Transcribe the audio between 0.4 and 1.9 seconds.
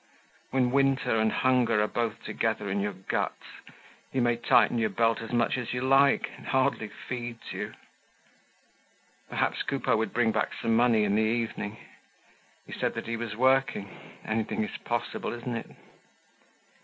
When winter and hunger are